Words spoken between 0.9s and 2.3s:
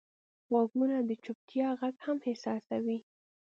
د چوپتیا غږ هم